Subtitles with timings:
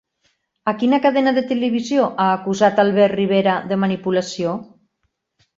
[0.71, 4.57] A quina cadena de televisió ha acusat Albert Rivera de manipulació?